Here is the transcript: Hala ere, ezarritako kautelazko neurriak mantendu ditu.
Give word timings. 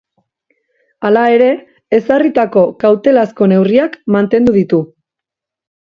Hala 1.09 1.25
ere, 1.33 1.49
ezarritako 1.99 2.65
kautelazko 2.87 3.53
neurriak 3.55 4.01
mantendu 4.19 4.61
ditu. 4.61 4.85